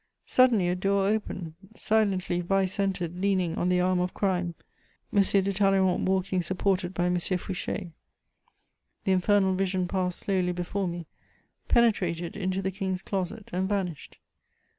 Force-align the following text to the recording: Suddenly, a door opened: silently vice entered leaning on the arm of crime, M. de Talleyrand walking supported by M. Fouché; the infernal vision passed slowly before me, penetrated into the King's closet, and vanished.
Suddenly, 0.25 0.67
a 0.67 0.73
door 0.73 1.05
opened: 1.07 1.53
silently 1.75 2.41
vice 2.41 2.79
entered 2.79 3.19
leaning 3.21 3.55
on 3.55 3.69
the 3.69 3.79
arm 3.79 3.99
of 3.99 4.15
crime, 4.15 4.55
M. 5.13 5.21
de 5.21 5.53
Talleyrand 5.53 6.07
walking 6.07 6.41
supported 6.41 6.91
by 6.91 7.05
M. 7.05 7.17
Fouché; 7.17 7.91
the 9.03 9.11
infernal 9.11 9.53
vision 9.53 9.87
passed 9.87 10.17
slowly 10.17 10.53
before 10.53 10.87
me, 10.87 11.05
penetrated 11.67 12.35
into 12.35 12.63
the 12.63 12.71
King's 12.71 13.03
closet, 13.03 13.51
and 13.53 13.69
vanished. 13.69 14.17